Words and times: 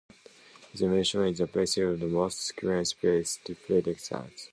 This 0.71 0.81
information 0.81 1.25
is 1.27 1.37
the 1.37 1.45
basis 1.45 2.01
of 2.01 2.01
most 2.09 2.41
sequence-based 2.41 3.43
predictors. 3.43 4.49